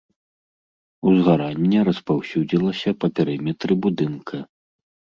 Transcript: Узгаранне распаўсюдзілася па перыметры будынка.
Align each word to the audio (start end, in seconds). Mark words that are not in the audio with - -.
Узгаранне 1.11 1.79
распаўсюдзілася 1.91 2.89
па 3.01 3.07
перыметры 3.19 3.73
будынка. 3.89 4.47